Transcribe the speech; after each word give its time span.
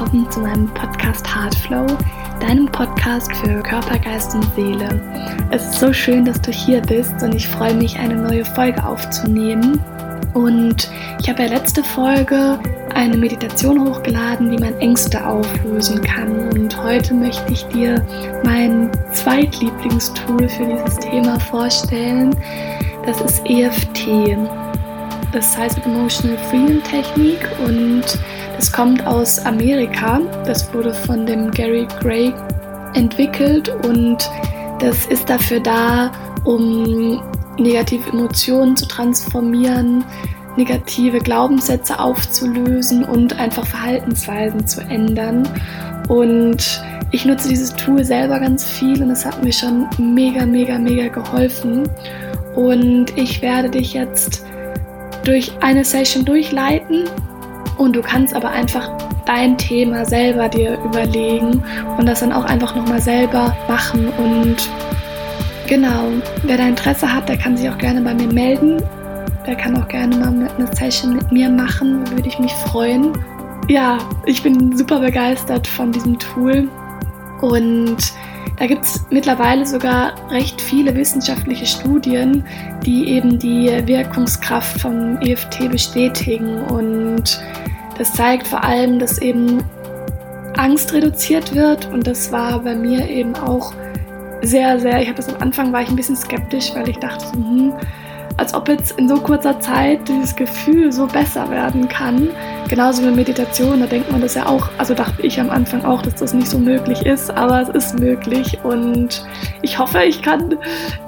willkommen 0.00 0.30
zu 0.30 0.40
meinem 0.40 0.66
Podcast 0.72 1.26
Heartflow, 1.26 1.86
deinem 2.40 2.66
Podcast 2.72 3.30
für 3.36 3.60
Körper, 3.60 3.98
Geist 3.98 4.34
und 4.34 4.46
Seele. 4.54 4.98
Es 5.50 5.62
ist 5.62 5.74
so 5.74 5.92
schön, 5.92 6.24
dass 6.24 6.40
du 6.40 6.50
hier 6.50 6.80
bist 6.80 7.22
und 7.22 7.34
ich 7.34 7.46
freue 7.46 7.74
mich, 7.74 7.98
eine 7.98 8.14
neue 8.14 8.46
Folge 8.46 8.82
aufzunehmen. 8.82 9.78
Und 10.32 10.90
ich 11.20 11.28
habe 11.28 11.42
ja 11.42 11.50
letzte 11.50 11.84
Folge 11.84 12.58
eine 12.94 13.14
Meditation 13.14 13.86
hochgeladen, 13.86 14.50
wie 14.50 14.58
man 14.58 14.72
Ängste 14.78 15.22
auflösen 15.26 16.00
kann. 16.00 16.48
Und 16.48 16.82
heute 16.82 17.12
möchte 17.12 17.52
ich 17.52 17.66
dir 17.66 18.02
mein 18.42 18.90
Zweitlieblingstool 19.12 20.48
für 20.48 20.64
dieses 20.64 20.96
Thema 21.00 21.38
vorstellen. 21.40 22.34
Das 23.04 23.20
ist 23.20 23.42
EFT. 23.44 24.38
Das 25.32 25.58
heißt 25.58 25.84
Emotional 25.84 26.38
Freedom 26.48 26.82
Technik 26.84 27.46
und 27.66 28.18
das 28.60 28.70
kommt 28.70 29.06
aus 29.06 29.38
Amerika. 29.46 30.20
Das 30.44 30.70
wurde 30.74 30.92
von 30.92 31.24
dem 31.24 31.50
Gary 31.50 31.88
Gray 31.98 32.30
entwickelt 32.92 33.70
und 33.86 34.18
das 34.80 35.06
ist 35.06 35.30
dafür 35.30 35.60
da, 35.60 36.12
um 36.44 37.22
negative 37.58 38.10
Emotionen 38.10 38.76
zu 38.76 38.86
transformieren, 38.86 40.04
negative 40.58 41.20
Glaubenssätze 41.20 41.98
aufzulösen 41.98 43.02
und 43.02 43.40
einfach 43.40 43.66
Verhaltensweisen 43.66 44.66
zu 44.66 44.82
ändern. 44.82 45.48
Und 46.08 46.84
ich 47.12 47.24
nutze 47.24 47.48
dieses 47.48 47.74
Tool 47.76 48.04
selber 48.04 48.40
ganz 48.40 48.62
viel 48.62 49.02
und 49.02 49.08
es 49.10 49.24
hat 49.24 49.42
mir 49.42 49.54
schon 49.54 49.86
mega, 49.96 50.44
mega, 50.44 50.78
mega 50.78 51.08
geholfen. 51.08 51.88
Und 52.54 53.16
ich 53.16 53.40
werde 53.40 53.70
dich 53.70 53.94
jetzt 53.94 54.44
durch 55.24 55.50
eine 55.62 55.82
Session 55.82 56.26
durchleiten 56.26 57.04
und 57.80 57.96
du 57.96 58.02
kannst 58.02 58.34
aber 58.36 58.50
einfach 58.50 58.90
dein 59.24 59.56
Thema 59.56 60.04
selber 60.04 60.48
dir 60.48 60.78
überlegen 60.84 61.64
und 61.96 62.06
das 62.06 62.20
dann 62.20 62.30
auch 62.32 62.44
einfach 62.44 62.76
nochmal 62.76 63.00
selber 63.00 63.56
machen 63.68 64.08
und 64.18 64.56
genau, 65.66 66.04
wer 66.42 66.58
da 66.58 66.68
Interesse 66.68 67.10
hat, 67.10 67.28
der 67.28 67.38
kann 67.38 67.56
sich 67.56 67.70
auch 67.70 67.78
gerne 67.78 68.02
bei 68.02 68.12
mir 68.12 68.30
melden. 68.30 68.82
Der 69.46 69.56
kann 69.56 69.82
auch 69.82 69.88
gerne 69.88 70.14
mal 70.14 70.28
eine 70.28 70.66
Session 70.76 71.16
mit 71.16 71.32
mir 71.32 71.48
machen, 71.48 72.08
würde 72.10 72.28
ich 72.28 72.38
mich 72.38 72.52
freuen. 72.52 73.12
Ja, 73.68 73.96
ich 74.26 74.42
bin 74.42 74.76
super 74.76 75.00
begeistert 75.00 75.66
von 75.66 75.90
diesem 75.90 76.18
Tool 76.18 76.68
und 77.40 77.96
da 78.58 78.66
gibt 78.66 78.84
es 78.84 79.06
mittlerweile 79.08 79.64
sogar 79.64 80.12
recht 80.30 80.60
viele 80.60 80.94
wissenschaftliche 80.94 81.64
Studien, 81.64 82.44
die 82.84 83.08
eben 83.08 83.38
die 83.38 83.70
Wirkungskraft 83.86 84.82
vom 84.82 85.16
EFT 85.22 85.70
bestätigen. 85.70 86.60
Und 86.64 87.40
das 88.00 88.14
zeigt 88.14 88.48
vor 88.48 88.64
allem, 88.64 88.98
dass 88.98 89.18
eben 89.18 89.62
Angst 90.56 90.94
reduziert 90.94 91.54
wird. 91.54 91.84
Und 91.92 92.06
das 92.06 92.32
war 92.32 92.60
bei 92.60 92.74
mir 92.74 93.06
eben 93.06 93.36
auch 93.36 93.74
sehr, 94.40 94.80
sehr, 94.80 95.02
ich 95.02 95.08
habe 95.08 95.18
das 95.18 95.28
am 95.28 95.42
Anfang 95.42 95.70
war 95.70 95.82
ich 95.82 95.90
ein 95.90 95.96
bisschen 95.96 96.16
skeptisch, 96.16 96.74
weil 96.74 96.88
ich 96.88 96.96
dachte, 96.96 97.30
hm, 97.34 97.74
als 98.38 98.54
ob 98.54 98.70
jetzt 98.70 98.92
in 98.92 99.06
so 99.06 99.16
kurzer 99.16 99.60
Zeit 99.60 100.08
dieses 100.08 100.34
Gefühl 100.34 100.90
so 100.90 101.06
besser 101.06 101.50
werden 101.50 101.88
kann. 101.88 102.30
Genauso 102.68 103.02
mit 103.02 103.16
Meditation, 103.16 103.80
da 103.80 103.86
denkt 103.86 104.10
man 104.10 104.22
das 104.22 104.34
ja 104.34 104.46
auch, 104.46 104.70
also 104.78 104.94
dachte 104.94 105.20
ich 105.20 105.38
am 105.38 105.50
Anfang 105.50 105.84
auch, 105.84 106.00
dass 106.00 106.14
das 106.14 106.32
nicht 106.32 106.48
so 106.48 106.58
möglich 106.58 107.04
ist, 107.04 107.30
aber 107.30 107.60
es 107.60 107.68
ist 107.68 108.00
möglich 108.00 108.56
und 108.64 109.26
ich 109.60 109.78
hoffe, 109.78 110.04
ich 110.04 110.22
kann 110.22 110.56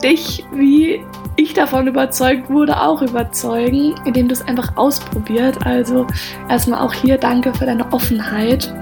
dich, 0.03 0.45
wie 0.55 1.01
ich 1.37 1.55
davon 1.55 1.87
überzeugt 1.87 2.51
wurde, 2.51 2.81
auch 2.81 3.03
überzeugen, 3.03 3.95
indem 4.05 4.29
du 4.29 4.35
es 4.35 4.47
einfach 4.47 4.77
ausprobiert. 4.77 5.67
Also 5.67 6.07
erstmal 6.49 6.81
auch 6.81 6.93
hier 6.93 7.19
danke 7.19 7.53
für 7.55 7.67
deine 7.67 7.93
Offenheit 7.93 8.73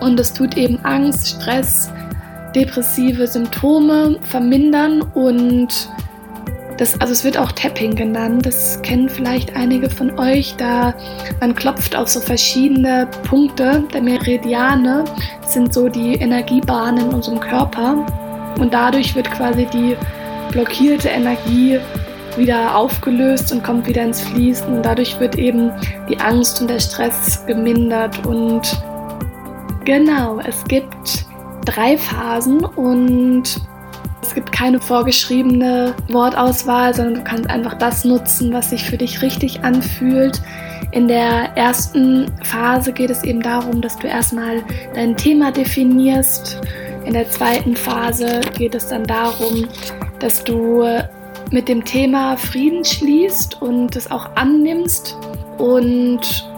und 0.00 0.18
es 0.18 0.32
tut 0.32 0.56
eben 0.56 0.78
Angst, 0.84 1.28
Stress, 1.28 1.90
depressive 2.54 3.26
Symptome 3.26 4.18
vermindern 4.22 5.02
und 5.14 5.88
das, 6.78 7.00
also 7.00 7.12
es 7.12 7.22
wird 7.22 7.36
auch 7.36 7.52
Tapping 7.52 7.94
genannt. 7.94 8.46
Das 8.46 8.80
kennen 8.82 9.08
vielleicht 9.08 9.54
einige 9.54 9.88
von 9.88 10.18
euch. 10.18 10.56
Da 10.56 10.94
man 11.40 11.54
klopft 11.54 11.94
auf 11.94 12.08
so 12.08 12.20
verschiedene 12.20 13.08
Punkte. 13.28 13.84
Der 13.92 14.02
Meridiane 14.02 15.04
sind 15.46 15.72
so 15.72 15.88
die 15.88 16.14
Energiebahnen 16.14 17.08
in 17.08 17.14
unserem 17.14 17.38
Körper. 17.38 18.04
Und 18.58 18.74
dadurch 18.74 19.14
wird 19.14 19.30
quasi 19.30 19.66
die 19.66 19.96
blockierte 20.52 21.08
Energie 21.08 21.80
wieder 22.36 22.76
aufgelöst 22.76 23.52
und 23.52 23.62
kommt 23.62 23.86
wieder 23.86 24.02
ins 24.02 24.20
Fließen. 24.20 24.72
Und 24.72 24.86
dadurch 24.86 25.18
wird 25.20 25.36
eben 25.36 25.70
die 26.08 26.18
Angst 26.18 26.60
und 26.60 26.70
der 26.70 26.80
Stress 26.80 27.44
gemindert. 27.46 28.24
Und 28.24 28.80
genau, 29.84 30.40
es 30.40 30.62
gibt 30.64 31.26
drei 31.64 31.98
Phasen 31.98 32.64
und 32.64 33.60
es 34.22 34.34
gibt 34.34 34.52
keine 34.52 34.80
vorgeschriebene 34.80 35.94
Wortauswahl, 36.08 36.94
sondern 36.94 37.14
du 37.16 37.24
kannst 37.24 37.50
einfach 37.50 37.74
das 37.74 38.04
nutzen, 38.04 38.52
was 38.52 38.70
sich 38.70 38.84
für 38.84 38.96
dich 38.96 39.20
richtig 39.20 39.62
anfühlt. 39.64 40.40
In 40.92 41.08
der 41.08 41.56
ersten 41.56 42.30
Phase 42.42 42.92
geht 42.92 43.10
es 43.10 43.24
eben 43.24 43.42
darum, 43.42 43.80
dass 43.80 43.98
du 43.98 44.06
erstmal 44.06 44.62
dein 44.94 45.16
Thema 45.16 45.50
definierst. 45.50 46.60
In 47.04 47.14
der 47.14 47.28
zweiten 47.30 47.74
Phase 47.74 48.40
geht 48.56 48.74
es 48.74 48.88
dann 48.88 49.04
darum, 49.04 49.66
dass 50.22 50.44
du 50.44 50.84
mit 51.50 51.68
dem 51.68 51.84
Thema 51.84 52.36
Frieden 52.36 52.84
schließt 52.84 53.60
und 53.60 53.94
es 53.96 54.10
auch 54.10 54.30
annimmst. 54.36 55.16
Und 55.58 56.48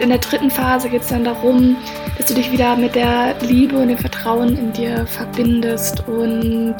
in 0.00 0.10
der 0.10 0.18
dritten 0.18 0.50
Phase 0.50 0.88
geht 0.88 1.02
es 1.02 1.08
dann 1.08 1.24
darum, 1.24 1.76
dass 2.16 2.26
du 2.26 2.34
dich 2.34 2.52
wieder 2.52 2.76
mit 2.76 2.94
der 2.94 3.34
Liebe 3.40 3.76
und 3.76 3.88
dem 3.88 3.98
Vertrauen 3.98 4.56
in 4.56 4.72
dir 4.72 5.06
verbindest. 5.06 6.06
Und 6.06 6.76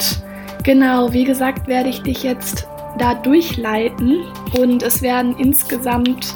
genau, 0.63 1.11
wie 1.11 1.25
gesagt, 1.25 1.67
werde 1.67 1.89
ich 1.89 2.01
dich 2.01 2.23
jetzt 2.23 2.67
da 2.97 3.13
durchleiten 3.13 4.21
und 4.57 4.83
es 4.83 5.01
werden 5.01 5.35
insgesamt 5.37 6.35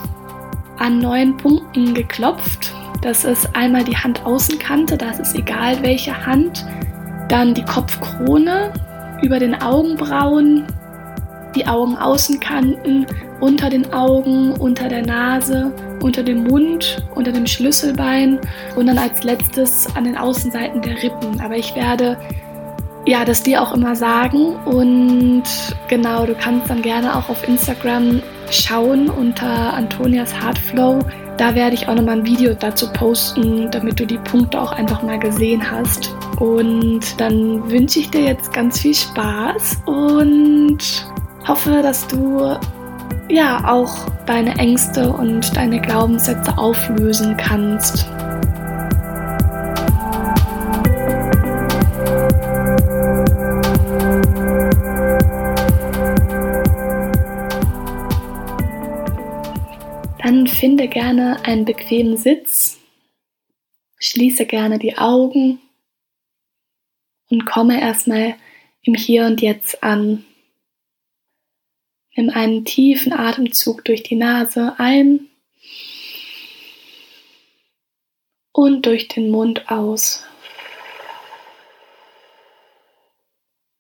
an 0.80 1.00
neun 1.00 1.38
Punkten 1.38 1.94
geklopft. 1.94 2.74
Das 3.02 3.25
ist 3.25 3.50
einmal 3.54 3.84
die 3.84 3.98
Handaußenkante, 3.98 4.98
das 4.98 5.20
ist 5.20 5.36
egal 5.36 5.81
welche 5.81 6.25
Hand. 6.25 6.66
Dann 7.30 7.54
die 7.54 7.64
Kopfkrone 7.64 8.74
über 9.24 9.40
den 9.40 9.60
Augenbrauen, 9.62 10.66
die 11.56 11.66
Augenaußenkanten, 11.68 13.06
unter 13.40 13.70
den 13.70 13.92
Augen, 13.94 14.54
unter 14.54 14.88
der 14.88 15.06
Nase, 15.06 15.72
unter 16.02 16.24
dem 16.24 16.44
Mund, 16.44 17.06
unter 17.16 17.32
dem 17.32 17.46
Schlüsselbein 17.46 18.40
und 18.76 18.88
dann 18.88 18.98
als 18.98 19.24
letztes 19.24 19.88
an 19.96 20.06
den 20.06 20.18
Außenseiten 20.18 20.82
der 20.82 21.02
Rippen. 21.02 21.40
Aber 21.42 21.56
ich 21.56 21.76
werde 21.76 22.18
ja 23.06 23.26
das 23.26 23.44
dir 23.44 23.62
auch 23.62 23.74
immer 23.74 23.96
sagen 23.96 24.56
und 24.66 25.44
genau, 25.88 26.26
du 26.26 26.36
kannst 26.36 26.70
dann 26.70 26.82
gerne 26.82 27.16
auch 27.16 27.30
auf 27.30 27.48
Instagram 27.48 28.22
schauen 28.50 29.10
unter 29.10 29.74
Antonias 29.74 30.34
Heartflow. 30.34 31.00
Da 31.38 31.56
werde 31.56 31.74
ich 31.76 31.88
auch 31.88 31.96
nochmal 31.96 32.20
ein 32.20 32.26
Video 32.26 32.54
dazu 32.54 32.92
posten, 32.94 33.70
damit 33.72 34.00
du 34.00 34.06
die 34.06 34.18
Punkte 34.20 34.62
auch 34.62 34.72
einfach 34.72 35.02
mal 35.02 35.20
gesehen 35.20 35.62
hast. 35.70 36.14
Und 36.40 37.20
dann 37.20 37.70
wünsche 37.70 38.00
ich 38.00 38.12
dir 38.12 38.22
jetzt 38.22 38.54
ganz 38.54 38.80
viel 38.80 38.94
Spaß 38.94 39.82
und 39.86 40.78
hoffe, 41.48 41.82
dass 41.82 42.08
du 42.08 42.56
ja 43.30 43.68
auch 43.68 43.94
deine 44.26 44.56
Ängste 44.58 45.12
und 45.12 45.56
deine 45.56 45.82
Glaubenssätze 45.82 46.58
auflösen 46.58 47.36
kannst. 47.38 48.07
Dann 60.24 60.48
finde 60.48 60.88
gerne 60.88 61.44
einen 61.44 61.66
bequemen 61.66 62.16
Sitz, 62.16 62.80
schließe 64.00 64.46
gerne 64.46 64.80
die 64.80 64.98
Augen 64.98 65.60
und 67.30 67.46
komme 67.46 67.81
erstmal 67.81 68.38
im 68.84 68.94
Hier 68.94 69.25
und 69.25 69.42
Jetzt 69.42 69.84
an. 69.84 70.25
Nimm 72.16 72.30
einen 72.30 72.64
tiefen 72.64 73.12
Atemzug 73.12 73.84
durch 73.84 74.02
die 74.04 74.16
Nase 74.16 74.75
ein 74.78 75.28
und 78.54 78.86
durch 78.86 79.10
den 79.10 79.30
Mund 79.30 79.69
aus. 79.69 80.24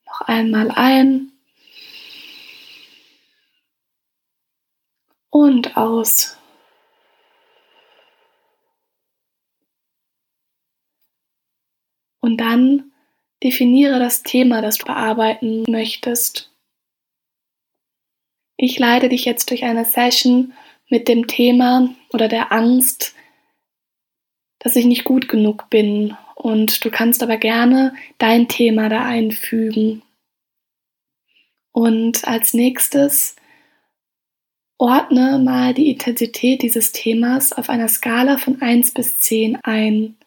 Noch 0.05 0.21
einmal 0.21 0.71
ein 0.71 1.32
und 5.33 5.75
aus. 5.75 6.37
Und 12.21 12.37
dann 12.37 12.91
definiere 13.43 13.97
das 13.97 14.21
Thema, 14.21 14.61
das 14.61 14.77
du 14.77 14.85
bearbeiten 14.85 15.63
möchtest. 15.67 16.51
Ich 18.57 18.77
leite 18.77 19.09
dich 19.09 19.25
jetzt 19.25 19.49
durch 19.49 19.63
eine 19.63 19.85
Session 19.85 20.53
mit 20.87 21.07
dem 21.07 21.25
Thema 21.25 21.89
oder 22.13 22.27
der 22.27 22.51
Angst, 22.51 23.15
dass 24.59 24.75
ich 24.75 24.85
nicht 24.85 25.03
gut 25.03 25.27
genug 25.27 25.67
bin 25.71 26.15
und 26.35 26.85
du 26.85 26.91
kannst 26.91 27.23
aber 27.23 27.37
gerne 27.37 27.95
dein 28.19 28.47
Thema 28.47 28.87
da 28.87 29.03
einfügen. 29.03 30.03
Und 31.71 32.23
als 32.27 32.53
nächstes 32.53 33.35
ordne 34.77 35.39
mal 35.39 35.73
die 35.73 35.89
Intensität 35.89 36.61
dieses 36.61 36.91
Themas 36.91 37.53
auf 37.53 37.69
einer 37.69 37.87
Skala 37.87 38.37
von 38.37 38.61
1 38.61 38.93
bis 38.93 39.19
10 39.19 39.57
ein. 39.63 40.17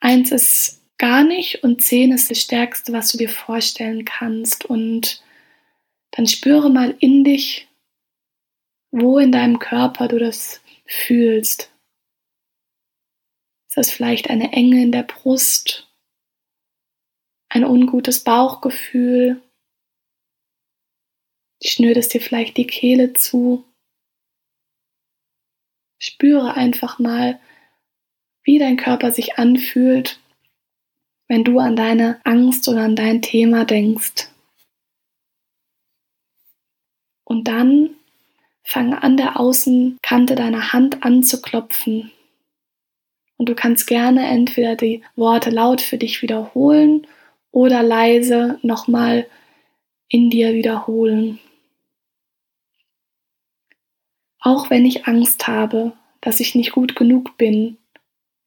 1 0.00 0.32
ist 0.32 0.82
gar 0.98 1.24
nicht 1.24 1.64
und 1.64 1.82
10 1.82 2.12
ist 2.12 2.30
das 2.30 2.40
Stärkste, 2.40 2.92
was 2.92 3.10
du 3.10 3.18
dir 3.18 3.28
vorstellen 3.28 4.04
kannst. 4.04 4.64
Und 4.64 5.22
dann 6.10 6.26
spüre 6.26 6.70
mal 6.70 6.94
in 7.00 7.24
dich, 7.24 7.68
wo 8.90 9.18
in 9.18 9.32
deinem 9.32 9.58
Körper 9.58 10.08
du 10.08 10.18
das 10.18 10.60
fühlst. 10.84 11.72
Ist 13.68 13.76
das 13.76 13.90
vielleicht 13.90 14.30
eine 14.30 14.52
Enge 14.52 14.82
in 14.82 14.90
der 14.90 15.04
Brust, 15.04 15.88
ein 17.48 17.64
ungutes 17.64 18.24
Bauchgefühl? 18.24 19.40
Schnürt 21.62 21.96
es 21.96 22.08
dir 22.08 22.20
vielleicht 22.20 22.56
die 22.56 22.66
Kehle 22.66 23.12
zu? 23.12 23.64
Spüre 25.98 26.54
einfach 26.54 26.98
mal, 26.98 27.38
wie 28.42 28.58
dein 28.58 28.78
Körper 28.78 29.12
sich 29.12 29.38
anfühlt, 29.38 30.18
wenn 31.28 31.44
du 31.44 31.58
an 31.58 31.76
deine 31.76 32.20
Angst 32.24 32.66
oder 32.68 32.82
an 32.82 32.96
dein 32.96 33.20
Thema 33.20 33.64
denkst. 33.64 34.28
Und 37.24 37.46
dann 37.46 37.90
fange 38.64 39.02
an 39.02 39.16
der 39.16 39.38
Außenkante 39.38 40.34
deiner 40.34 40.72
Hand 40.72 41.04
an 41.04 41.22
zu 41.22 41.42
klopfen. 41.42 42.10
Und 43.36 43.48
du 43.48 43.54
kannst 43.54 43.86
gerne 43.86 44.26
entweder 44.26 44.76
die 44.76 45.02
Worte 45.16 45.50
laut 45.50 45.80
für 45.80 45.98
dich 45.98 46.22
wiederholen 46.22 47.06
oder 47.52 47.82
leise 47.82 48.58
nochmal 48.62 49.26
in 50.08 50.30
dir 50.30 50.54
wiederholen. 50.54 51.38
Auch 54.40 54.70
wenn 54.70 54.86
ich 54.86 55.06
Angst 55.06 55.46
habe, 55.48 55.92
dass 56.22 56.40
ich 56.40 56.54
nicht 56.54 56.72
gut 56.72 56.96
genug 56.96 57.36
bin, 57.36 57.76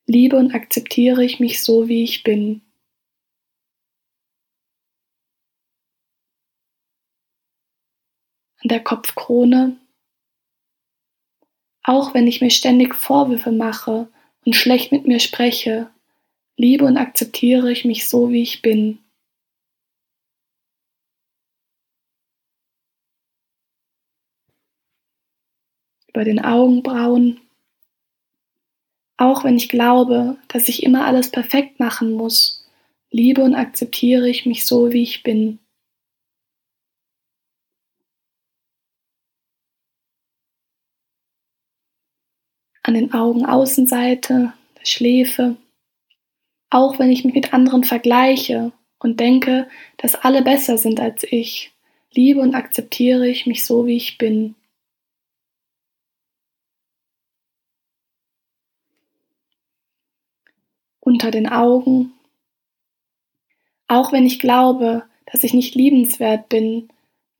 liebe 0.07 0.37
und 0.37 0.53
akzeptiere 0.53 1.23
ich 1.23 1.39
mich 1.39 1.63
so, 1.63 1.87
wie 1.87 2.03
ich 2.03 2.23
bin. 2.23 2.61
An 8.61 8.69
der 8.69 8.83
Kopfkrone. 8.83 9.77
Auch 11.83 12.13
wenn 12.13 12.27
ich 12.27 12.41
mir 12.41 12.49
ständig 12.49 12.95
Vorwürfe 12.95 13.51
mache 13.51 14.07
und 14.45 14.55
schlecht 14.55 14.91
mit 14.91 15.05
mir 15.05 15.19
spreche, 15.19 15.91
liebe 16.57 16.85
und 16.85 16.97
akzeptiere 16.97 17.71
ich 17.71 17.85
mich 17.85 18.07
so, 18.07 18.31
wie 18.31 18.41
ich 18.41 18.61
bin. 18.63 19.02
Über 26.13 26.23
den 26.23 26.43
Augenbrauen. 26.43 27.41
Auch 29.17 29.43
wenn 29.43 29.57
ich 29.57 29.67
glaube, 29.67 30.37
dass 30.47 30.69
ich 30.69 30.83
immer 30.83 31.05
alles 31.05 31.31
perfekt 31.31 31.79
machen 31.79 32.11
muss, 32.11 32.67
liebe 33.09 33.43
und 33.43 33.55
akzeptiere 33.55 34.29
ich 34.29 34.45
mich 34.45 34.65
so, 34.65 34.91
wie 34.91 35.01
ich 35.01 35.23
bin. 35.23 35.59
An 42.83 42.93
den 42.93 43.13
Augenaußenseite, 43.13 44.53
der 44.77 44.85
Schläfe. 44.85 45.55
Auch 46.69 46.99
wenn 46.99 47.11
ich 47.11 47.23
mich 47.23 47.33
mit 47.33 47.53
anderen 47.53 47.83
vergleiche 47.83 48.71
und 48.99 49.19
denke, 49.19 49.67
dass 49.97 50.15
alle 50.15 50.41
besser 50.43 50.77
sind 50.77 50.99
als 50.99 51.23
ich, 51.23 51.71
liebe 52.11 52.41
und 52.41 52.55
akzeptiere 52.55 53.27
ich 53.27 53.45
mich 53.45 53.63
so, 53.63 53.85
wie 53.87 53.95
ich 53.95 54.17
bin. 54.17 54.55
Unter 61.05 61.31
den 61.31 61.47
Augen. 61.47 62.13
Auch 63.87 64.11
wenn 64.11 64.25
ich 64.25 64.39
glaube, 64.39 65.03
dass 65.25 65.43
ich 65.43 65.53
nicht 65.53 65.75
liebenswert 65.75 66.49
bin, 66.49 66.89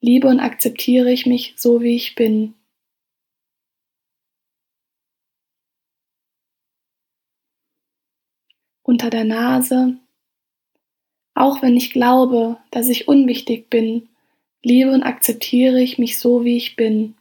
liebe 0.02 0.28
und 0.28 0.40
akzeptiere 0.40 1.12
ich 1.12 1.26
mich 1.26 1.56
so, 1.58 1.82
wie 1.82 1.96
ich 1.96 2.16
bin. 2.16 2.56
Unter 8.82 9.10
der 9.10 9.24
Nase. 9.24 9.98
Auch 11.34 11.62
wenn 11.62 11.78
ich 11.78 11.92
glaube, 11.92 12.58
dass 12.70 12.90
ich 12.90 13.08
unwichtig 13.08 13.70
bin, 13.70 14.10
liebe 14.62 14.92
und 14.92 15.04
akzeptiere 15.04 15.82
ich 15.82 15.98
mich 15.98 16.20
so, 16.20 16.44
wie 16.44 16.58
ich 16.58 16.76
bin. 16.76 17.16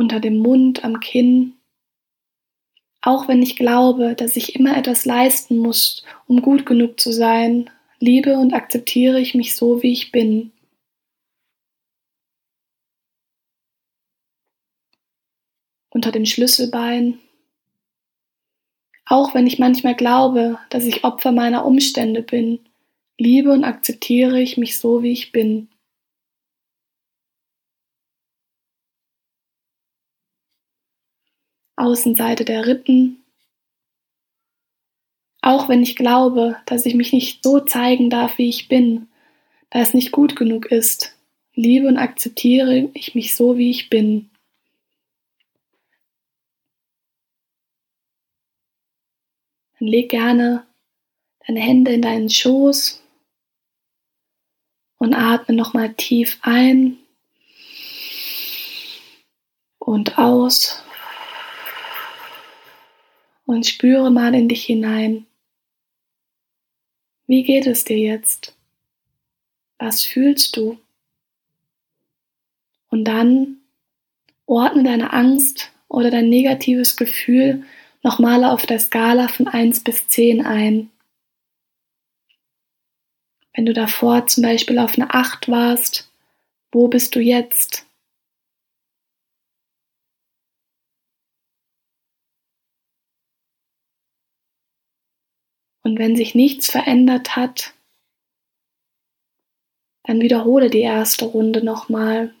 Unter 0.00 0.18
dem 0.18 0.38
Mund, 0.38 0.82
am 0.82 0.98
Kinn. 0.98 1.52
Auch 3.02 3.28
wenn 3.28 3.42
ich 3.42 3.54
glaube, 3.54 4.14
dass 4.14 4.34
ich 4.34 4.56
immer 4.56 4.76
etwas 4.76 5.04
leisten 5.04 5.58
muss, 5.58 6.04
um 6.26 6.42
gut 6.42 6.66
genug 6.66 6.98
zu 6.98 7.12
sein, 7.12 7.70
liebe 7.98 8.36
und 8.38 8.54
akzeptiere 8.54 9.20
ich 9.20 9.34
mich 9.34 9.54
so, 9.54 9.82
wie 9.82 9.92
ich 9.92 10.10
bin. 10.10 10.52
Unter 15.90 16.12
dem 16.12 16.24
Schlüsselbein. 16.24 17.18
Auch 19.04 19.34
wenn 19.34 19.46
ich 19.46 19.58
manchmal 19.58 19.96
glaube, 19.96 20.58
dass 20.70 20.84
ich 20.84 21.04
Opfer 21.04 21.32
meiner 21.32 21.66
Umstände 21.66 22.22
bin, 22.22 22.60
liebe 23.18 23.50
und 23.52 23.64
akzeptiere 23.64 24.40
ich 24.40 24.56
mich 24.56 24.78
so, 24.78 25.02
wie 25.02 25.12
ich 25.12 25.30
bin. 25.32 25.68
Außenseite 31.80 32.44
der 32.44 32.66
Rippen. 32.66 33.24
Auch 35.42 35.68
wenn 35.68 35.82
ich 35.82 35.96
glaube, 35.96 36.56
dass 36.66 36.84
ich 36.84 36.94
mich 36.94 37.12
nicht 37.12 37.42
so 37.42 37.60
zeigen 37.60 38.10
darf, 38.10 38.36
wie 38.38 38.48
ich 38.48 38.68
bin, 38.68 39.08
da 39.70 39.80
es 39.80 39.94
nicht 39.94 40.12
gut 40.12 40.36
genug 40.36 40.66
ist, 40.66 41.16
liebe 41.54 41.88
und 41.88 41.96
akzeptiere 41.96 42.90
ich 42.92 43.14
mich 43.14 43.34
so, 43.34 43.56
wie 43.56 43.70
ich 43.70 43.88
bin. 43.88 44.30
Dann 49.78 49.88
leg 49.88 50.10
gerne 50.10 50.66
deine 51.46 51.60
Hände 51.60 51.92
in 51.92 52.02
deinen 52.02 52.28
Schoß 52.28 53.02
und 54.98 55.14
atme 55.14 55.54
nochmal 55.54 55.94
tief 55.94 56.38
ein 56.42 56.98
und 59.78 60.18
aus 60.18 60.84
und 63.50 63.66
spüre 63.66 64.12
mal 64.12 64.32
in 64.36 64.48
dich 64.48 64.64
hinein. 64.64 65.26
Wie 67.26 67.42
geht 67.42 67.66
es 67.66 67.82
dir 67.82 67.98
jetzt? 67.98 68.56
Was 69.76 70.04
fühlst 70.04 70.56
du? 70.56 70.78
Und 72.90 73.06
dann 73.06 73.56
ordne 74.46 74.84
deine 74.84 75.12
Angst 75.12 75.72
oder 75.88 76.12
dein 76.12 76.28
negatives 76.28 76.96
Gefühl 76.96 77.64
nochmal 78.04 78.44
auf 78.44 78.66
der 78.66 78.78
Skala 78.78 79.26
von 79.26 79.48
1 79.48 79.82
bis 79.82 80.06
10 80.06 80.46
ein. 80.46 80.90
Wenn 83.52 83.66
du 83.66 83.72
davor 83.72 84.28
zum 84.28 84.44
Beispiel 84.44 84.78
auf 84.78 84.94
eine 84.94 85.12
8 85.12 85.48
warst, 85.48 86.08
wo 86.70 86.86
bist 86.86 87.16
du 87.16 87.20
jetzt? 87.20 87.84
Und 95.90 95.98
wenn 95.98 96.14
sich 96.14 96.36
nichts 96.36 96.70
verändert 96.70 97.34
hat, 97.34 97.74
dann 100.04 100.20
wiederhole 100.20 100.70
die 100.70 100.82
erste 100.82 101.24
Runde 101.24 101.64
nochmal. 101.64 102.32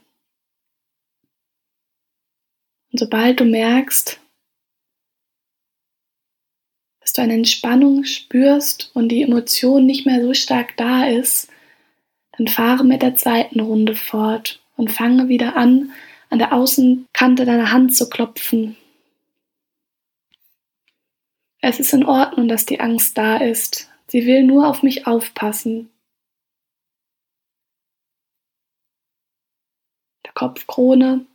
Und 2.92 3.00
sobald 3.00 3.40
du 3.40 3.44
merkst, 3.44 4.20
dass 7.00 7.12
du 7.12 7.22
eine 7.22 7.34
Entspannung 7.34 8.04
spürst 8.04 8.92
und 8.94 9.08
die 9.08 9.22
Emotion 9.22 9.84
nicht 9.84 10.06
mehr 10.06 10.22
so 10.22 10.32
stark 10.32 10.76
da 10.76 11.08
ist, 11.08 11.50
dann 12.38 12.46
fahre 12.46 12.84
mit 12.84 13.02
der 13.02 13.16
zweiten 13.16 13.58
Runde 13.58 13.96
fort 13.96 14.62
und 14.76 14.92
fange 14.92 15.26
wieder 15.26 15.56
an, 15.56 15.90
an 16.28 16.38
der 16.38 16.52
Außenkante 16.52 17.44
deiner 17.44 17.72
Hand 17.72 17.96
zu 17.96 18.08
klopfen 18.08 18.76
es 21.60 21.78
ist 21.78 21.92
in 21.92 22.04
Ordnung, 22.04 22.48
dass 22.48 22.66
die 22.66 22.80
Angst 22.80 23.18
da 23.18 23.36
ist. 23.36 23.90
Sie 24.08 24.26
will 24.26 24.44
nur 24.44 24.66
auf 24.68 24.82
mich 24.82 25.06
aufpassen. 25.06 25.90
Der 30.24 30.32
Kopfkrone. 30.32 31.26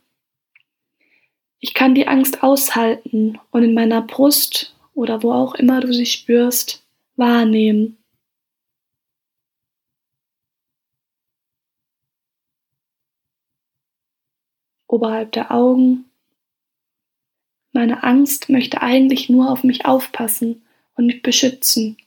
Ich 1.60 1.74
kann 1.74 1.94
die 1.94 2.06
Angst 2.06 2.42
aushalten 2.42 3.40
und 3.50 3.62
in 3.62 3.74
meiner 3.74 4.02
Brust 4.02 4.76
oder 4.94 5.22
wo 5.22 5.32
auch 5.32 5.54
immer 5.54 5.80
du 5.80 5.92
sie 5.92 6.06
spürst, 6.06 6.86
wahrnehmen. 7.16 7.98
Oberhalb 14.88 15.32
der 15.32 15.50
Augen. 15.50 16.10
Meine 17.76 18.04
Angst 18.04 18.48
möchte 18.48 18.80
eigentlich 18.80 19.28
nur 19.28 19.52
auf 19.52 19.62
mich 19.62 19.84
aufpassen 19.84 20.62
und 20.94 21.04
mich 21.04 21.20
beschützen. 21.20 21.98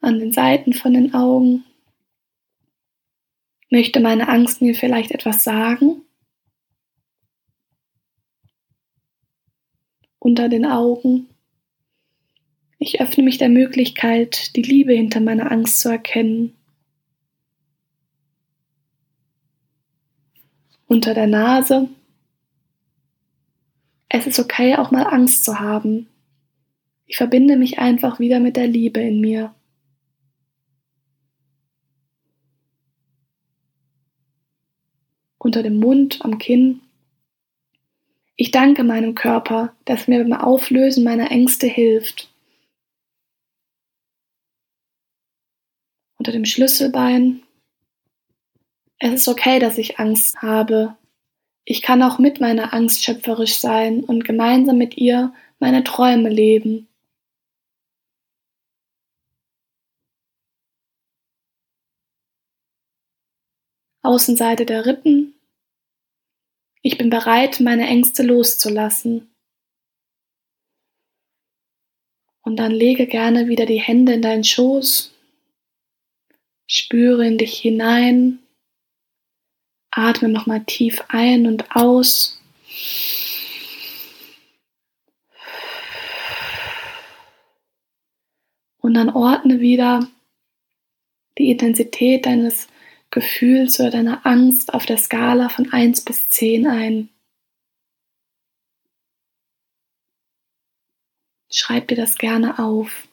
An 0.00 0.18
den 0.18 0.32
Seiten 0.32 0.72
von 0.72 0.94
den 0.94 1.14
Augen 1.14 1.62
möchte 3.70 4.00
meine 4.00 4.26
Angst 4.26 4.62
mir 4.62 4.74
vielleicht 4.74 5.12
etwas 5.12 5.44
sagen. 5.44 6.02
Unter 10.18 10.48
den 10.48 10.66
Augen. 10.66 11.28
Ich 12.80 13.00
öffne 13.00 13.22
mich 13.22 13.38
der 13.38 13.48
Möglichkeit, 13.48 14.56
die 14.56 14.62
Liebe 14.62 14.92
hinter 14.92 15.20
meiner 15.20 15.52
Angst 15.52 15.78
zu 15.78 15.88
erkennen. 15.88 16.58
Unter 20.92 21.14
der 21.14 21.26
Nase 21.26 21.88
es 24.10 24.26
ist 24.26 24.38
okay, 24.38 24.76
auch 24.76 24.90
mal 24.90 25.04
Angst 25.04 25.42
zu 25.42 25.58
haben. 25.58 26.06
Ich 27.06 27.16
verbinde 27.16 27.56
mich 27.56 27.78
einfach 27.78 28.20
wieder 28.20 28.40
mit 28.40 28.56
der 28.56 28.66
Liebe 28.66 29.00
in 29.00 29.22
mir. 29.22 29.54
Unter 35.38 35.62
dem 35.62 35.78
Mund, 35.78 36.22
am 36.22 36.36
Kinn. 36.36 36.82
Ich 38.36 38.50
danke 38.50 38.84
meinem 38.84 39.14
Körper, 39.14 39.74
dass 39.86 40.08
mir 40.08 40.22
beim 40.22 40.34
Auflösen 40.34 41.04
meiner 41.04 41.30
Ängste 41.30 41.68
hilft. 41.68 42.30
Unter 46.18 46.32
dem 46.32 46.44
Schlüsselbein. 46.44 47.41
Es 49.04 49.12
ist 49.12 49.26
okay, 49.26 49.58
dass 49.58 49.78
ich 49.78 49.98
Angst 49.98 50.42
habe. 50.42 50.96
Ich 51.64 51.82
kann 51.82 52.04
auch 52.04 52.20
mit 52.20 52.40
meiner 52.40 52.72
Angst 52.72 53.02
schöpferisch 53.02 53.58
sein 53.58 54.04
und 54.04 54.24
gemeinsam 54.24 54.78
mit 54.78 54.96
ihr 54.96 55.34
meine 55.58 55.82
Träume 55.82 56.28
leben. 56.28 56.86
Außenseite 64.02 64.66
der 64.66 64.86
Rippen. 64.86 65.34
Ich 66.82 66.96
bin 66.96 67.10
bereit, 67.10 67.58
meine 67.58 67.88
Ängste 67.88 68.22
loszulassen. 68.22 69.34
Und 72.42 72.54
dann 72.54 72.70
lege 72.70 73.08
gerne 73.08 73.48
wieder 73.48 73.66
die 73.66 73.80
Hände 73.80 74.12
in 74.12 74.22
deinen 74.22 74.44
Schoß. 74.44 75.12
Spüre 76.68 77.26
in 77.26 77.36
dich 77.36 77.58
hinein 77.58 78.41
Atme 79.92 80.28
nochmal 80.28 80.64
tief 80.64 81.02
ein 81.08 81.46
und 81.46 81.76
aus. 81.76 82.40
Und 88.78 88.94
dann 88.94 89.10
ordne 89.10 89.60
wieder 89.60 90.08
die 91.38 91.50
Intensität 91.50 92.26
deines 92.26 92.66
Gefühls 93.10 93.78
oder 93.78 93.90
deiner 93.90 94.26
Angst 94.26 94.74
auf 94.74 94.86
der 94.86 94.96
Skala 94.96 95.48
von 95.50 95.72
1 95.72 96.00
bis 96.04 96.28
10 96.30 96.66
ein. 96.66 97.08
Schreib 101.50 101.88
dir 101.88 101.96
das 101.96 102.16
gerne 102.16 102.58
auf. 102.58 103.06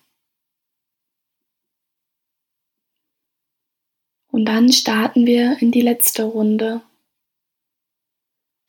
Und 4.40 4.46
dann 4.46 4.72
starten 4.72 5.26
wir 5.26 5.62
in 5.62 5.70
die 5.74 5.82
letzte 5.82 6.24
Runde. 6.24 6.82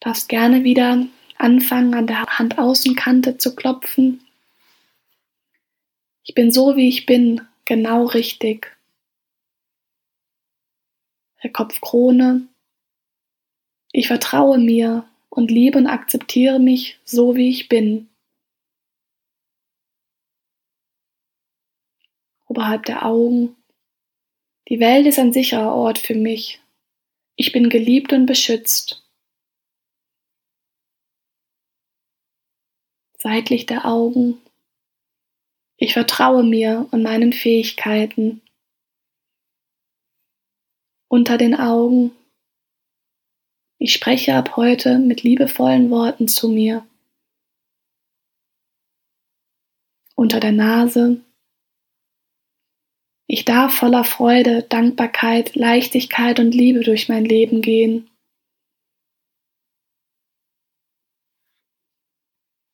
Du 0.00 0.08
darfst 0.08 0.28
gerne 0.28 0.64
wieder 0.64 1.06
anfangen, 1.38 1.94
an 1.94 2.08
der 2.08 2.26
Handaußenkante 2.26 3.38
zu 3.38 3.54
klopfen. 3.54 4.26
Ich 6.24 6.34
bin 6.34 6.50
so, 6.50 6.74
wie 6.74 6.88
ich 6.88 7.06
bin, 7.06 7.46
genau 7.66 8.06
richtig. 8.06 8.76
Der 11.44 11.52
Kopfkrone. 11.52 12.48
Ich 13.92 14.08
vertraue 14.08 14.58
mir 14.58 15.08
und 15.28 15.52
liebe 15.52 15.78
und 15.78 15.86
akzeptiere 15.86 16.58
mich 16.58 16.98
so, 17.04 17.36
wie 17.36 17.48
ich 17.48 17.68
bin. 17.68 18.08
Oberhalb 22.48 22.86
der 22.86 23.06
Augen 23.06 23.54
die 24.70 24.78
Welt 24.78 25.04
ist 25.06 25.18
ein 25.18 25.32
sicherer 25.32 25.74
Ort 25.74 25.98
für 25.98 26.14
mich. 26.14 26.60
Ich 27.34 27.50
bin 27.50 27.68
geliebt 27.68 28.12
und 28.12 28.26
beschützt. 28.26 29.04
Seitlich 33.18 33.66
der 33.66 33.84
Augen. 33.84 34.40
Ich 35.76 35.94
vertraue 35.94 36.44
mir 36.44 36.86
und 36.92 37.02
meinen 37.02 37.32
Fähigkeiten. 37.32 38.42
Unter 41.08 41.36
den 41.36 41.56
Augen. 41.56 42.12
Ich 43.78 43.92
spreche 43.92 44.34
ab 44.36 44.56
heute 44.56 44.98
mit 44.98 45.24
liebevollen 45.24 45.90
Worten 45.90 46.28
zu 46.28 46.48
mir. 46.48 46.86
Unter 50.14 50.38
der 50.38 50.52
Nase. 50.52 51.24
Ich 53.32 53.44
darf 53.44 53.76
voller 53.76 54.02
Freude, 54.02 54.64
Dankbarkeit, 54.64 55.54
Leichtigkeit 55.54 56.40
und 56.40 56.50
Liebe 56.50 56.80
durch 56.80 57.08
mein 57.08 57.24
Leben 57.24 57.62
gehen. 57.62 58.10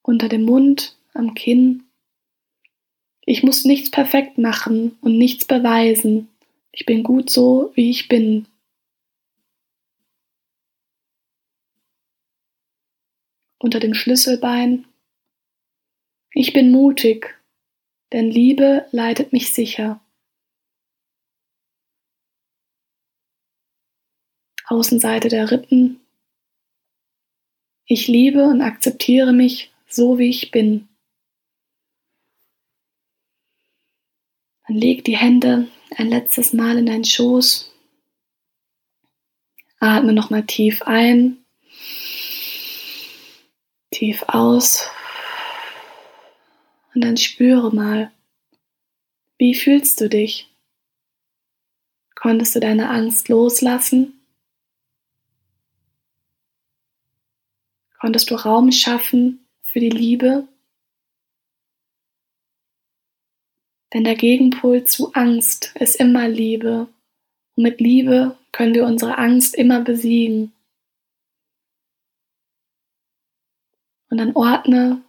Unter 0.01 0.31
dem 0.31 0.45
Mund, 0.45 0.97
am 1.13 1.35
Kinn. 1.35 1.85
Ich 3.27 3.43
muss 3.43 3.67
nichts 3.67 3.91
perfekt 3.91 4.39
machen 4.39 4.97
und 5.03 5.19
nichts 5.19 5.45
beweisen. 5.45 6.31
Ich 6.73 6.87
bin 6.87 7.03
gut 7.03 7.29
so, 7.29 7.71
wie 7.75 7.91
ich 7.91 8.09
bin. 8.09 8.49
Unter 13.59 13.79
dem 13.79 13.93
Schlüsselbein. 13.93 14.87
Ich 16.31 16.55
bin 16.55 16.73
mutig, 16.73 17.39
denn 18.15 18.31
Liebe 18.31 18.87
leitet 18.91 19.35
mich 19.35 19.53
sicher. 19.53 20.01
Außenseite 24.67 25.29
der 25.29 25.51
Rippen. 25.51 26.01
Ich 27.87 28.09
liebe 28.09 28.45
und 28.45 28.61
akzeptiere 28.61 29.33
mich 29.33 29.71
so, 29.89 30.19
wie 30.19 30.29
ich 30.29 30.51
bin. 30.51 30.89
Dann 34.67 34.77
leg 34.77 35.05
die 35.05 35.17
Hände 35.17 35.69
ein 35.97 36.09
letztes 36.09 36.53
Mal 36.53 36.79
in 36.79 36.87
deinen 36.87 37.05
Schoß. 37.05 37.73
Atme 39.79 40.13
nochmal 40.13 40.45
tief 40.45 40.83
ein, 40.83 41.39
tief 43.91 44.25
aus 44.27 44.91
und 46.95 47.03
dann 47.03 47.17
spüre 47.17 47.73
mal, 47.75 48.11
wie 49.39 49.55
fühlst 49.55 50.01
du 50.01 50.09
dich? 50.09 50.49
Konntest 52.15 52.57
du 52.57 52.61
deine 52.61 52.89
Angst 52.89 53.29
loslassen? 53.29 54.16
Konntest 58.07 58.31
du 58.31 58.37
Raum 58.37 58.71
schaffen 58.71 59.45
für 59.65 59.81
die 59.81 59.91
Liebe? 59.91 60.47
Denn 63.93 64.05
der 64.05 64.15
Gegenpol 64.15 64.85
zu 64.85 65.13
Angst 65.15 65.75
ist 65.75 65.97
immer 65.97 66.29
Liebe. 66.29 66.87
Und 67.57 67.65
mit 67.65 67.81
Liebe 67.81 68.39
können 68.53 68.77
wir 68.77 68.87
unsere 68.87 69.19
Angst 69.19 69.57
immer 69.57 69.81
besiegen. 69.81 70.53
Und 74.09 74.19
dann 74.19 74.37
ordne 74.37 75.03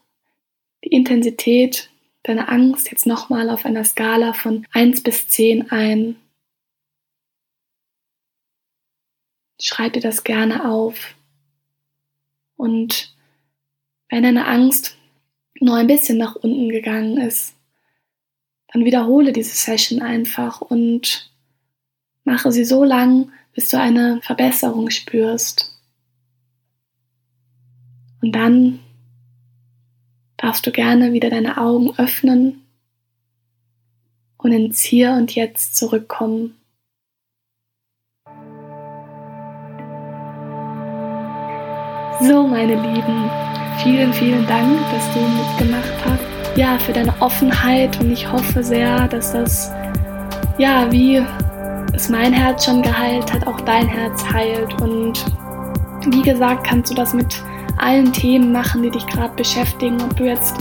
die 0.84 0.90
Intensität 0.90 1.92
deiner 2.24 2.50
Angst 2.50 2.90
jetzt 2.90 3.06
nochmal 3.06 3.52
auf 3.52 3.64
einer 3.64 3.86
Skala 3.86 4.34
von 4.34 4.66
1 4.72 5.04
bis 5.04 5.28
10 5.28 5.70
ein. 5.70 6.16
Schreib 9.62 9.94
dir 9.94 10.02
das 10.02 10.24
gerne 10.24 10.68
auf. 10.68 11.14
Und 12.58 13.16
wenn 14.10 14.24
deine 14.24 14.48
Angst 14.48 14.98
nur 15.60 15.76
ein 15.76 15.88
bisschen 15.88 16.18
nach 16.18 16.36
unten 16.36 16.70
gegangen 16.70 17.18
ist, 17.18 17.56
dann 18.74 18.84
wiederhole 18.84 19.32
diese 19.32 19.56
Session 19.56 20.02
einfach 20.02 20.62
und 20.62 21.32
mache 22.24 22.52
sie 22.52 22.66
so 22.66 22.84
lang, 22.84 23.32
bis 23.54 23.70
du 23.70 23.80
eine 23.80 24.20
Verbesserung 24.22 24.90
spürst. 24.90 25.80
Und 28.22 28.34
dann 28.34 28.80
darfst 30.36 30.68
du 30.68 30.72
gerne 30.72 31.14
wieder 31.14 31.30
deine 31.30 31.58
Augen 31.58 31.98
öffnen 31.98 32.64
und 34.38 34.52
ins 34.52 34.82
Hier 34.82 35.14
und 35.14 35.34
Jetzt 35.34 35.76
zurückkommen. 35.76 36.56
So, 42.20 42.48
meine 42.48 42.74
Lieben, 42.74 43.30
vielen, 43.84 44.12
vielen 44.12 44.48
Dank, 44.48 44.80
dass 44.92 45.14
du 45.14 45.20
mitgemacht 45.20 45.94
hast. 46.04 46.58
Ja, 46.58 46.80
für 46.80 46.92
deine 46.92 47.14
Offenheit 47.20 48.00
und 48.00 48.12
ich 48.12 48.32
hoffe 48.32 48.64
sehr, 48.64 49.08
dass 49.08 49.34
das, 49.34 49.72
ja, 50.58 50.92
wie 50.92 51.24
es 51.94 52.10
mein 52.10 52.34
Herz 52.34 52.66
schon 52.66 52.82
geheilt 52.82 53.32
hat, 53.32 53.46
auch 53.46 53.62
dein 53.62 53.88
Herz 53.88 54.26
heilt. 54.34 54.82
Und 54.82 55.24
wie 56.08 56.24
gesagt, 56.24 56.66
kannst 56.68 56.90
du 56.90 56.96
das 56.96 57.14
mit 57.14 57.40
allen 57.78 58.12
Themen 58.12 58.52
machen, 58.52 58.82
die 58.82 58.90
dich 58.90 59.06
gerade 59.06 59.36
beschäftigen, 59.36 60.02
ob 60.02 60.16
du 60.18 60.26
jetzt 60.26 60.56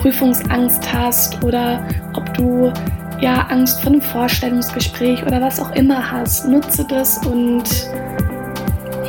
Prüfungsangst 0.00 0.92
hast 0.92 1.44
oder 1.44 1.86
ob 2.14 2.34
du 2.34 2.72
ja 3.20 3.46
Angst 3.48 3.80
vor 3.80 3.92
einem 3.92 4.02
Vorstellungsgespräch 4.02 5.24
oder 5.24 5.40
was 5.40 5.60
auch 5.60 5.70
immer 5.76 6.10
hast. 6.10 6.48
Nutze 6.48 6.84
das 6.88 7.24
und 7.24 7.62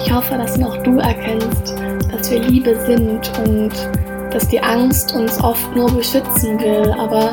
ich 0.08 0.14
hoffe, 0.14 0.38
dass 0.38 0.62
auch 0.62 0.78
du 0.84 1.00
erkennst, 1.00 1.76
dass 2.18 2.32
wir 2.32 2.40
Liebe 2.40 2.76
sind 2.86 3.32
und 3.46 3.72
dass 4.32 4.48
die 4.48 4.62
Angst 4.62 5.14
uns 5.14 5.42
oft 5.44 5.76
nur 5.76 5.92
beschützen 5.92 6.60
will, 6.60 6.94
aber 6.98 7.32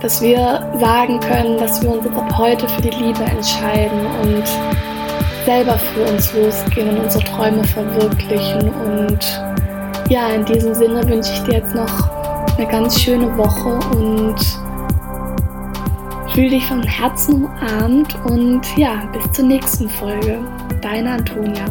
dass 0.00 0.20
wir 0.20 0.66
sagen 0.80 1.20
können, 1.20 1.58
dass 1.58 1.82
wir 1.82 1.90
uns 1.90 2.06
ab 2.06 2.36
heute 2.36 2.68
für 2.68 2.82
die 2.82 2.90
Liebe 2.90 3.22
entscheiden 3.22 4.06
und 4.22 4.44
selber 5.44 5.78
für 5.78 6.04
uns 6.10 6.32
losgehen 6.34 6.90
und 6.90 7.04
unsere 7.04 7.24
Träume 7.24 7.64
verwirklichen. 7.64 8.70
Und 8.70 9.42
ja, 10.08 10.28
in 10.28 10.44
diesem 10.44 10.74
Sinne 10.74 11.06
wünsche 11.08 11.32
ich 11.32 11.42
dir 11.44 11.54
jetzt 11.58 11.74
noch 11.74 12.10
eine 12.56 12.66
ganz 12.66 13.00
schöne 13.00 13.36
Woche 13.36 13.78
und 13.96 14.36
fühle 16.32 16.50
dich 16.50 16.66
von 16.66 16.82
Herzen 16.82 17.44
umarmt 17.44 18.14
und 18.24 18.62
ja, 18.76 19.08
bis 19.12 19.32
zur 19.32 19.44
nächsten 19.46 19.88
Folge. 19.88 20.38
Deine 20.82 21.12
Antonia. 21.12 21.64